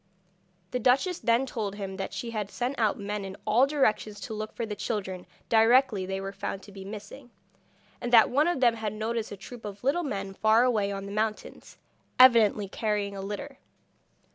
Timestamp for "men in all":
2.97-3.67